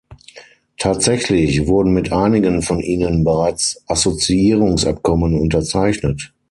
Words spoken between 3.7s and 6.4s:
Assoziierungsabkommen unterzeichnet.